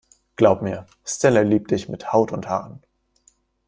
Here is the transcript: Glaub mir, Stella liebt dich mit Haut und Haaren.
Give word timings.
Glaub 0.35 0.63
mir, 0.63 0.87
Stella 1.05 1.41
liebt 1.41 1.69
dich 1.69 1.87
mit 1.87 2.11
Haut 2.11 2.31
und 2.31 2.49
Haaren. 2.49 2.81